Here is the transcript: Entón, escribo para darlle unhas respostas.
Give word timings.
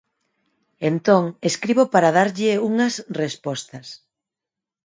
Entón, 0.91 1.23
escribo 1.49 1.83
para 1.93 2.13
darlle 2.17 2.51
unhas 2.69 2.93
respostas. 3.21 3.87